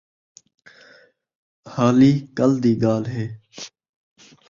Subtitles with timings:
[1.73, 3.25] حالی کل دی ڳالھ ہِے